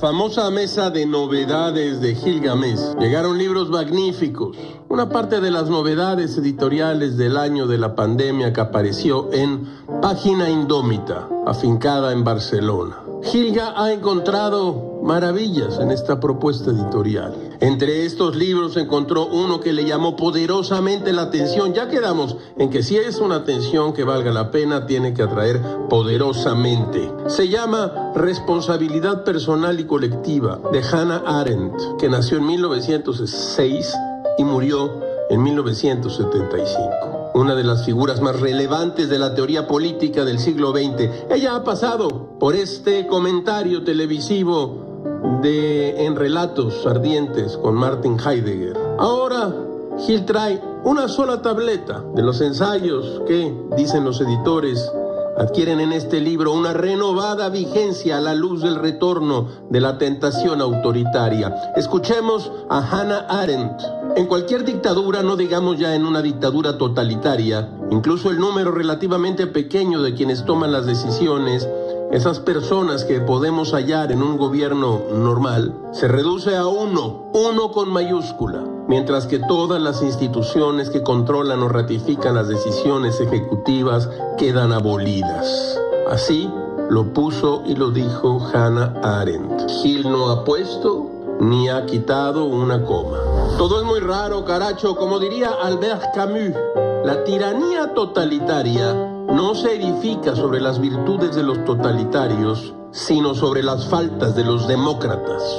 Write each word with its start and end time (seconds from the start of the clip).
famosa 0.00 0.50
mesa 0.50 0.90
de 0.90 1.04
novedades 1.04 2.00
de 2.00 2.14
Gilgamesh 2.14 2.96
llegaron 2.98 3.38
libros 3.38 3.70
magníficos. 3.70 4.56
Una 4.88 5.08
parte 5.08 5.40
de 5.40 5.50
las 5.50 5.68
novedades 5.68 6.38
editoriales 6.38 7.16
del 7.16 7.36
año 7.36 7.66
de 7.66 7.78
la 7.78 7.96
pandemia 7.96 8.52
que 8.52 8.60
apareció 8.60 9.32
en 9.32 9.66
Página 10.00 10.48
Indómita, 10.48 11.28
afincada 11.46 12.12
en 12.12 12.22
Barcelona. 12.22 13.11
Gilga 13.22 13.74
ha 13.76 13.92
encontrado 13.92 15.00
maravillas 15.02 15.78
en 15.78 15.90
esta 15.90 16.18
propuesta 16.18 16.70
editorial. 16.70 17.34
Entre 17.60 18.04
estos 18.04 18.34
libros 18.36 18.76
encontró 18.76 19.26
uno 19.26 19.60
que 19.60 19.72
le 19.72 19.84
llamó 19.84 20.16
poderosamente 20.16 21.12
la 21.12 21.22
atención. 21.22 21.72
Ya 21.72 21.88
quedamos 21.88 22.36
en 22.58 22.70
que 22.70 22.82
si 22.82 22.96
es 22.96 23.18
una 23.18 23.36
atención 23.36 23.92
que 23.92 24.04
valga 24.04 24.32
la 24.32 24.50
pena, 24.50 24.86
tiene 24.86 25.14
que 25.14 25.22
atraer 25.22 25.60
poderosamente. 25.88 27.10
Se 27.28 27.48
llama 27.48 28.12
Responsabilidad 28.14 29.24
Personal 29.24 29.78
y 29.78 29.84
Colectiva 29.84 30.58
de 30.72 30.82
Hannah 30.82 31.22
Arendt, 31.24 31.98
que 31.98 32.08
nació 32.08 32.38
en 32.38 32.46
1906 32.46 33.94
y 34.38 34.44
murió 34.44 34.90
en 35.30 35.42
1975 35.42 37.11
una 37.42 37.56
de 37.56 37.64
las 37.64 37.84
figuras 37.84 38.20
más 38.20 38.38
relevantes 38.38 39.08
de 39.08 39.18
la 39.18 39.34
teoría 39.34 39.66
política 39.66 40.24
del 40.24 40.38
siglo 40.38 40.70
XX. 40.70 41.10
Ella 41.28 41.56
ha 41.56 41.64
pasado 41.64 42.38
por 42.38 42.54
este 42.54 43.08
comentario 43.08 43.82
televisivo 43.82 45.40
de 45.42 46.06
En 46.06 46.14
Relatos 46.14 46.86
Ardientes 46.86 47.56
con 47.56 47.74
Martin 47.74 48.16
Heidegger. 48.16 48.78
Ahora, 48.96 49.52
Gil 50.06 50.24
trae 50.24 50.62
una 50.84 51.08
sola 51.08 51.42
tableta 51.42 52.04
de 52.14 52.22
los 52.22 52.40
ensayos 52.40 53.22
que, 53.26 53.52
dicen 53.76 54.04
los 54.04 54.20
editores, 54.20 54.88
adquieren 55.36 55.80
en 55.80 55.92
este 55.92 56.20
libro 56.20 56.52
una 56.52 56.72
renovada 56.72 57.48
vigencia 57.48 58.18
a 58.18 58.20
la 58.20 58.34
luz 58.34 58.62
del 58.62 58.76
retorno 58.76 59.48
de 59.70 59.80
la 59.80 59.98
tentación 59.98 60.60
autoritaria. 60.60 61.72
Escuchemos 61.76 62.50
a 62.68 62.78
Hannah 62.78 63.26
Arendt. 63.28 63.80
En 64.16 64.26
cualquier 64.26 64.64
dictadura, 64.64 65.22
no 65.22 65.36
digamos 65.36 65.78
ya 65.78 65.94
en 65.94 66.04
una 66.04 66.20
dictadura 66.20 66.76
totalitaria, 66.76 67.70
incluso 67.90 68.30
el 68.30 68.38
número 68.38 68.70
relativamente 68.70 69.46
pequeño 69.46 70.02
de 70.02 70.14
quienes 70.14 70.44
toman 70.44 70.70
las 70.70 70.84
decisiones, 70.84 71.66
esas 72.10 72.40
personas 72.40 73.04
que 73.04 73.20
podemos 73.20 73.72
hallar 73.72 74.12
en 74.12 74.22
un 74.22 74.36
gobierno 74.36 75.00
normal, 75.12 75.74
se 75.92 76.08
reduce 76.08 76.56
a 76.56 76.66
uno, 76.66 77.30
uno 77.32 77.70
con 77.70 77.90
mayúscula, 77.90 78.64
mientras 78.88 79.26
que 79.26 79.38
todas 79.38 79.80
las 79.80 80.02
instituciones 80.02 80.90
que 80.90 81.02
controlan 81.02 81.62
o 81.62 81.68
ratifican 81.68 82.34
las 82.34 82.48
decisiones 82.48 83.20
ejecutivas 83.20 84.08
quedan 84.36 84.72
abolidas. 84.72 85.78
Así 86.10 86.50
lo 86.90 87.12
puso 87.12 87.62
y 87.64 87.76
lo 87.76 87.90
dijo 87.90 88.40
Hannah 88.52 88.94
Arendt. 89.02 89.70
Gil 89.82 90.10
no 90.10 90.30
ha 90.30 90.44
puesto 90.44 91.10
ni 91.40 91.68
ha 91.68 91.86
quitado 91.86 92.44
una 92.44 92.84
coma. 92.84 93.18
Todo 93.56 93.80
es 93.80 93.86
muy 93.86 94.00
raro, 94.00 94.44
caracho, 94.44 94.96
como 94.96 95.18
diría 95.18 95.50
Albert 95.62 96.14
Camus. 96.14 96.54
La 97.04 97.24
tiranía 97.24 97.94
totalitaria 97.94 99.11
no 99.28 99.54
se 99.54 99.76
edifica 99.76 100.34
sobre 100.34 100.60
las 100.60 100.80
virtudes 100.80 101.34
de 101.34 101.42
los 101.42 101.64
totalitarios, 101.64 102.74
sino 102.90 103.34
sobre 103.34 103.62
las 103.62 103.88
faltas 103.88 104.34
de 104.34 104.44
los 104.44 104.68
demócratas. 104.68 105.58